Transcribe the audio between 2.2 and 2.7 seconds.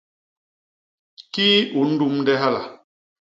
hala?